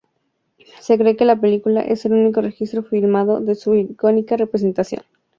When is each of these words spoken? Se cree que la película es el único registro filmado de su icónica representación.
Se 0.79 0.97
cree 0.97 1.15
que 1.15 1.25
la 1.25 1.39
película 1.39 1.81
es 1.81 2.05
el 2.05 2.13
único 2.13 2.41
registro 2.41 2.81
filmado 2.81 3.39
de 3.39 3.53
su 3.53 3.75
icónica 3.75 4.35
representación. 4.35 5.03